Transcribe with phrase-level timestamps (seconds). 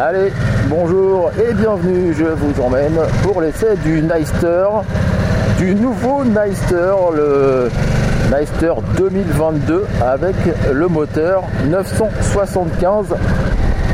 [0.00, 0.32] Allez,
[0.68, 4.64] bonjour et bienvenue, je vous emmène pour l'essai du Neister,
[5.58, 7.68] du nouveau Neister, le
[8.30, 10.36] Neister 2022 avec
[10.72, 13.06] le moteur 975.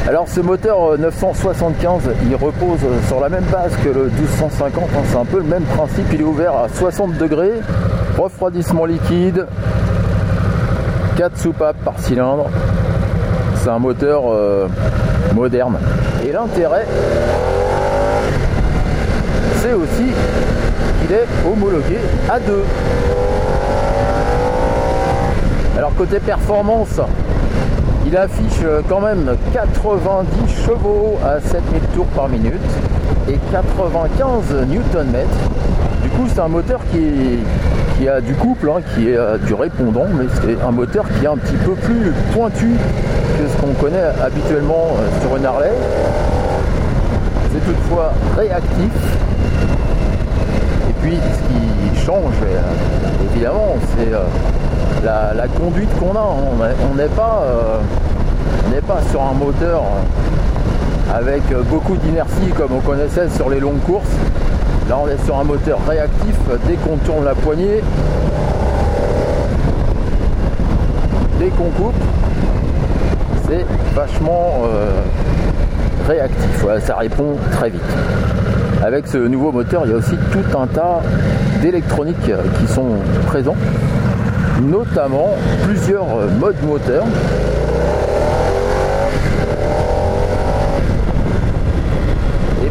[0.06, 5.16] Alors ce moteur 975, il repose sur la même base que le 1250, hein, c'est
[5.16, 7.54] un peu le même principe, il est ouvert à 60 degrés,
[8.18, 9.46] refroidissement liquide,
[11.16, 12.50] 4 soupapes par cylindre,
[13.56, 14.68] c'est un moteur euh,
[15.32, 15.78] moderne.
[16.26, 16.86] Et l'intérêt,
[19.60, 20.12] c'est aussi
[21.00, 22.64] qu'il est homologué à 2.
[25.76, 27.00] Alors côté performance,
[28.06, 32.60] il affiche quand même 90 chevaux à 7000 tours par minute
[33.28, 35.16] et 95 Nm.
[36.02, 37.38] Du coup, c'est un moteur qui,
[37.96, 41.24] qui a du couple, hein, qui est euh, du répondant, mais c'est un moteur qui
[41.24, 42.70] est un petit peu plus pointu
[43.38, 45.72] que ce qu'on connaît habituellement euh, sur une Harley.
[47.52, 48.90] C'est toutefois réactif.
[50.88, 54.10] Et puis, ce qui change, euh, évidemment, c'est
[55.04, 56.36] la, conduite qu'on a.
[56.90, 57.44] On n'est pas,
[58.88, 59.82] pas sur un moteur
[61.14, 64.16] avec beaucoup d'inertie comme on connaissait sur les longues courses.
[64.88, 66.36] Là, on est sur un moteur réactif.
[66.66, 67.80] Dès qu'on tourne la poignée,
[71.38, 71.94] dès qu'on coupe,
[73.48, 74.90] c'est vachement euh,
[76.06, 76.66] réactif.
[76.84, 77.80] ça répond très vite.
[78.84, 81.00] Avec ce nouveau moteur, il y a aussi tout un tas
[81.62, 83.56] d'électroniques qui sont présents,
[84.60, 85.30] notamment
[85.62, 86.06] plusieurs
[86.38, 87.06] modes moteurs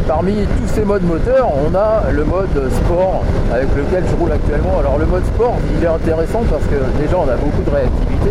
[0.06, 4.78] parmi tous ces modes moteurs, on a le mode sport avec lequel je roule actuellement.
[4.78, 8.30] Alors le mode sport, il est intéressant parce que déjà on a beaucoup de réactivité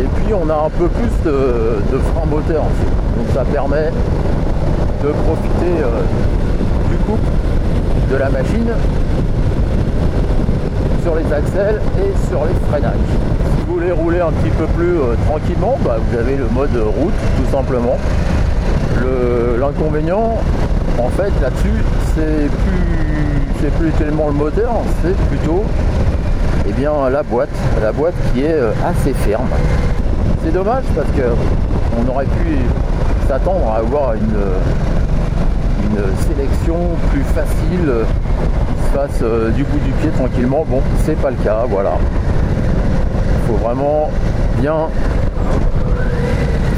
[0.00, 2.62] et puis on a un peu plus de, frein moteur.
[2.62, 3.90] Donc ça permet
[5.02, 6.02] de profiter euh,
[6.90, 7.30] du couple
[8.10, 8.72] de la machine
[11.02, 12.94] sur les axelles et sur les freinages.
[13.56, 16.76] Si vous voulez rouler un petit peu plus euh, tranquillement, bah, vous avez le mode
[16.76, 17.96] route tout simplement.
[19.58, 20.38] L'inconvénient,
[20.98, 21.84] en fait, là-dessus,
[22.14, 24.70] c'est plus, plus tellement le moteur,
[25.02, 25.64] c'est plutôt
[26.68, 27.50] eh bien, la boîte,
[27.82, 29.48] la boîte qui est euh, assez ferme.
[30.44, 31.22] C'est dommage parce que
[31.98, 32.56] on aurait pu
[33.28, 34.36] s'attendre à avoir une,
[35.90, 36.76] une sélection
[37.12, 37.92] plus facile
[38.76, 40.64] qui se fasse euh, du bout du pied tranquillement.
[40.68, 41.92] Bon, c'est pas le cas, voilà.
[43.42, 44.10] Il faut vraiment
[44.58, 44.88] bien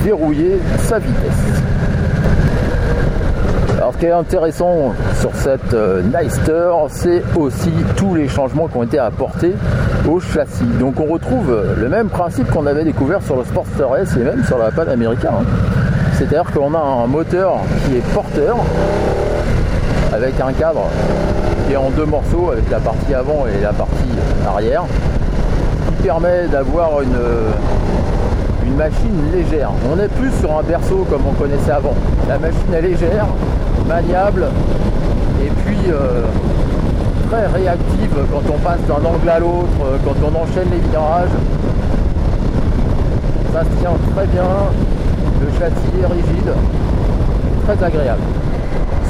[0.03, 1.63] verrouiller sa vitesse.
[4.03, 8.99] Qui est intéressant sur cette euh, Neister, c'est aussi tous les changements qui ont été
[8.99, 9.55] apportés
[10.11, 10.65] au châssis.
[10.81, 14.43] Donc on retrouve le même principe qu'on avait découvert sur le Sportster S et même
[14.45, 15.31] sur la Pan America.
[15.33, 15.45] Hein.
[16.15, 18.57] C'est-à-dire qu'on a un moteur qui est porteur
[20.13, 20.83] avec un cadre
[21.69, 23.93] qui est en deux morceaux avec la partie avant et la partie
[24.45, 24.83] arrière
[25.87, 27.19] qui permet d'avoir une,
[28.67, 29.71] une machine légère.
[29.93, 31.95] On n'est plus sur un berceau comme on connaissait avant.
[32.29, 33.29] La machine est légère,
[33.87, 34.47] maniable
[35.45, 36.23] et puis euh,
[37.31, 41.31] très réactive quand on passe d'un angle à l'autre, euh, quand on enchaîne les virages.
[43.53, 44.45] Ça se tient très bien,
[45.41, 46.53] le châssis est rigide,
[47.67, 48.23] très agréable.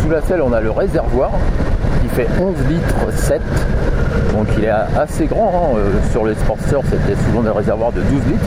[0.02, 1.30] Sous la selle on a le réservoir
[2.02, 3.40] qui fait 11 litres 7
[4.32, 8.00] donc il est assez grand hein, euh, sur les Sportster c'était souvent des réservoirs de
[8.00, 8.44] 12 litres.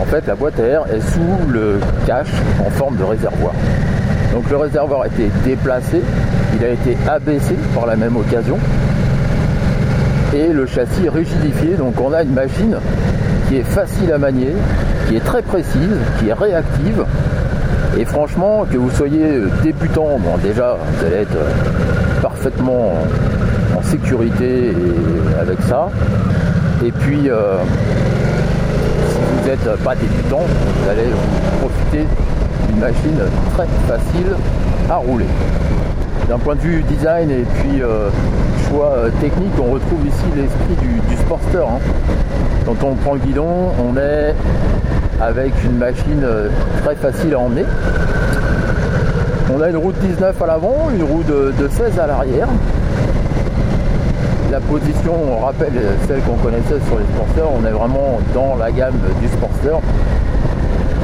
[0.00, 2.32] En fait la boîte à air est sous le cache
[2.64, 3.52] en forme de réservoir
[4.34, 6.02] donc le réservoir a été déplacé,
[6.58, 8.58] il a été abaissé par la même occasion
[10.34, 11.76] et le châssis rigidifié.
[11.78, 12.76] Donc on a une machine
[13.48, 14.52] qui est facile à manier,
[15.08, 17.04] qui est très précise, qui est réactive.
[17.96, 21.38] Et franchement, que vous soyez débutant, bon déjà vous allez être
[22.20, 22.92] parfaitement
[23.78, 24.72] en sécurité
[25.40, 25.90] avec ça.
[26.84, 27.58] Et puis euh,
[29.10, 31.10] si vous n'êtes pas débutant, vous allez
[31.60, 32.04] profiter
[32.70, 33.18] une machine
[33.54, 34.36] très facile
[34.90, 35.26] à rouler.
[36.28, 38.08] D'un point de vue design et puis euh,
[38.68, 41.58] choix euh, technique, on retrouve ici l'esprit du, Sportster.
[41.58, 41.80] Hein.
[42.64, 44.34] Quand on prend le guidon, on est
[45.20, 46.48] avec une machine euh,
[46.82, 47.64] très facile à emmener.
[49.54, 52.48] On a une roue de 19 à l'avant, une roue de, 16 à l'arrière.
[54.50, 55.72] La position, on rappelle
[56.08, 59.76] celle qu'on connaissait sur les Sportsters, on est vraiment dans la gamme du Sportster.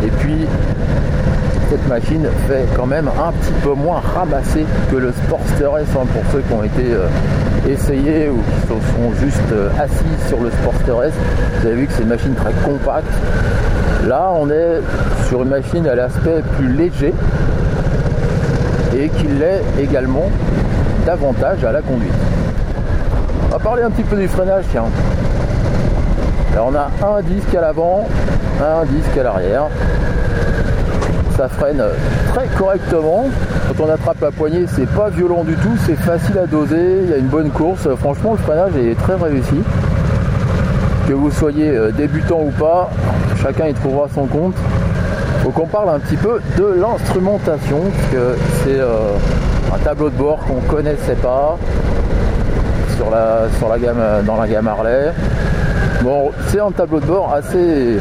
[0.03, 0.47] Et puis
[1.71, 6.05] cette machine fait quand même un petit peu moins ramasser que le Sportster S hein,
[6.13, 7.07] pour ceux qui ont été euh,
[7.69, 11.13] essayés ou qui sont juste euh, assis sur le Sportster S.
[11.61, 13.07] Vous avez vu que c'est une machine très compacte.
[14.09, 14.81] Là, on est
[15.29, 17.15] sur une machine à l'aspect plus léger
[18.99, 20.29] et qu'il l'est également
[21.07, 22.11] davantage à la conduite.
[23.47, 24.87] On va parler un petit peu du freinage, tiens.
[26.53, 28.09] Alors on a un disque à l'avant,
[28.61, 29.69] un disque à l'arrière.
[31.49, 31.83] Freine
[32.33, 33.27] très correctement.
[33.69, 37.11] Quand on attrape la poignée, c'est pas violent du tout, c'est facile à doser, il
[37.11, 37.89] y a une bonne course.
[37.97, 39.63] Franchement, le freinage est très réussi.
[41.09, 42.91] Que vous soyez euh, débutant ou pas,
[43.43, 44.55] chacun y trouvera son compte.
[45.43, 47.81] Faut qu'on parle un petit peu de l'instrumentation,
[48.13, 49.15] que c'est euh,
[49.75, 51.57] un tableau de bord qu'on connaissait pas
[52.97, 55.13] sur la, sur la gamme, dans la gamme Harley.
[56.03, 57.99] Bon, c'est un tableau de bord assez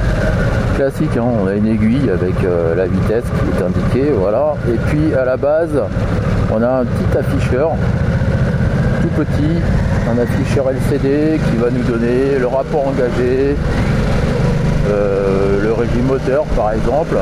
[0.79, 1.17] classique.
[1.17, 1.25] Hein.
[1.43, 4.53] On a une aiguille avec euh, la vitesse qui est indiquée, voilà.
[4.69, 5.77] Et puis à la base,
[6.53, 7.71] on a un petit afficheur,
[9.01, 9.59] tout petit,
[10.09, 13.57] un afficheur LCD qui va nous donner le rapport engagé,
[14.89, 17.17] euh, le régime moteur par exemple.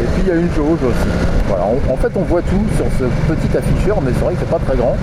[0.00, 1.10] Et puis il y a une jauge aussi.
[1.48, 4.50] Voilà, en fait on voit tout sur ce petit afficheur, mais c'est vrai que c'est
[4.50, 4.96] pas très grand.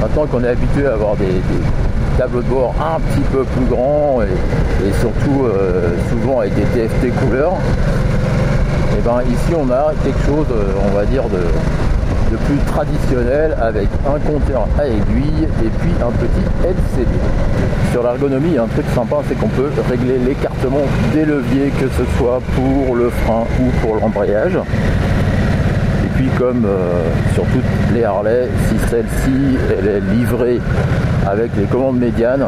[0.00, 1.40] Maintenant qu'on est habitué à avoir des,
[2.20, 7.14] tableaux de bord un petit peu plus grands et, surtout euh, souvent avec des TFT
[7.18, 12.58] couleurs, et eh ben ici on a quelque chose, euh, on va dire, de plus
[12.66, 17.10] traditionnel avec un compteur à aiguille et puis un petit LCD.
[17.90, 20.84] Sur l'ergonomie, un truc sympa, c'est qu'on peut régler l'écartement
[21.14, 24.58] des leviers, que ce soit pour le frein ou pour l'embrayage.
[26.40, 27.04] Comme euh,
[27.34, 30.58] sur toutes les Harley, si celle-ci elle est livrée
[31.30, 32.46] avec les commandes médianes,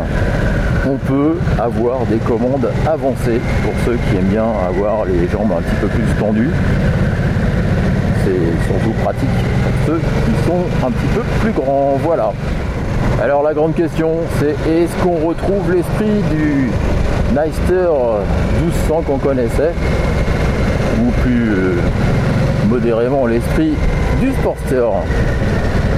[0.88, 5.60] on peut avoir des commandes avancées pour ceux qui aiment bien avoir les jambes un
[5.60, 6.52] petit peu plus tendues
[8.24, 11.98] c'est surtout pratique pour ceux qui sont un petit peu plus grands.
[12.02, 12.32] Voilà.
[13.22, 16.70] Alors la grande question c'est est-ce qu'on retrouve l'esprit du
[17.34, 17.90] Neister
[18.88, 19.74] 1200 qu'on connaissait
[21.02, 21.74] ou plus euh,
[22.72, 23.74] modérément l'esprit
[24.18, 24.88] du Sportster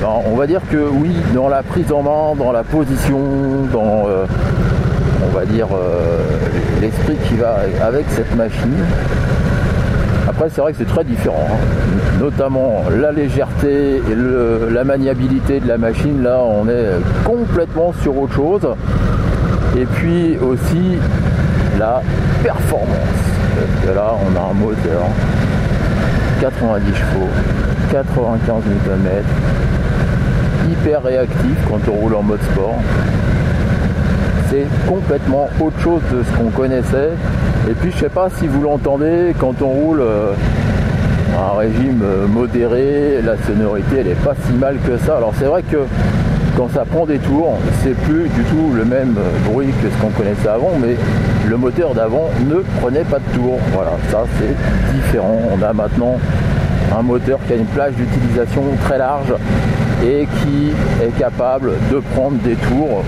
[0.01, 3.21] ben, On va dire que oui, dans la prise en main, dans la position,
[3.73, 4.25] dans euh,
[5.25, 6.19] on va dire euh,
[6.81, 8.85] l'esprit qui va avec cette machine,
[10.29, 11.47] après, c'est vrai que c'est très différent.
[11.49, 12.19] Hein.
[12.19, 16.25] Notamment la légèreté et la maniabilité de la machine.
[16.25, 16.89] Là, on est
[17.25, 18.67] complètement sur autre chose.
[19.77, 20.99] Et puis aussi
[21.79, 22.03] la
[22.43, 22.89] performance.
[23.85, 25.03] Parce là, on a un moteur
[26.41, 27.29] 90 chevaux,
[27.91, 29.09] 95 Nm,
[30.71, 32.77] hyper réactif quand on roule en mode sport.
[34.51, 37.13] C'est complètement autre chose de ce qu'on connaissait
[37.69, 40.33] et puis je sais pas si vous l'entendez, quand on roule euh,
[41.39, 45.17] un régime euh, modéré, la sonorité elle est pas si mal que ça.
[45.17, 45.79] Alors c'est vrai que
[46.57, 50.11] quand ça prend des tours, c'est plus du tout le même bruit que ce qu'on
[50.11, 50.97] connaissait avant, mais
[51.49, 53.59] le moteur d'avant ne prenait pas de tours.
[53.73, 54.55] Voilà, ça c'est
[54.95, 55.41] différent.
[55.53, 56.19] On a maintenant
[56.97, 59.35] un moteur qui a une plage d'utilisation très large
[60.05, 60.73] et qui
[61.03, 63.03] est capable de prendre des tours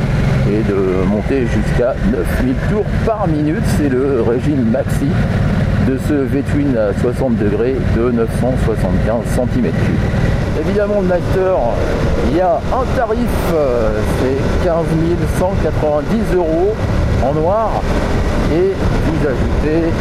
[0.48, 3.62] et de monter jusqu'à 9000 tours par minute.
[3.78, 5.06] C'est le régime maxi
[5.86, 9.70] de ce V-Twin à 60 degrés de 975 cm3.
[10.60, 11.56] Évidemment, le Master,
[12.30, 13.28] il y a un tarif,
[14.20, 14.84] c'est 15
[15.38, 16.74] 190 euros
[17.24, 17.70] en noir
[18.52, 18.72] et
[19.06, 19.92] vous ajoutez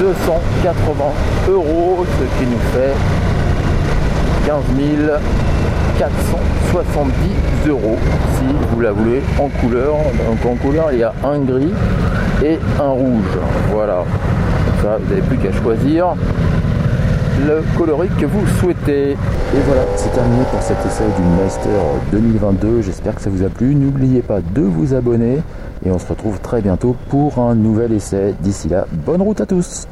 [0.00, 1.04] 280
[1.48, 2.94] euros, ce qui nous fait
[4.46, 4.62] 15
[5.98, 7.98] 470 euros
[8.36, 9.94] si vous la voulez en couleur.
[10.26, 11.72] Donc en couleur, il y a un gris
[12.44, 13.38] et un rouge.
[13.72, 14.04] Voilà.
[14.80, 16.14] Vous n'avez plus qu'à choisir
[17.46, 19.12] le coloris que vous souhaitez.
[19.12, 21.68] Et voilà, c'est terminé pour cet essai du Meister
[22.12, 22.82] 2022.
[22.82, 23.74] J'espère que ça vous a plu.
[23.74, 25.38] N'oubliez pas de vous abonner
[25.84, 28.34] et on se retrouve très bientôt pour un nouvel essai.
[28.40, 29.86] D'ici là, bonne route à tous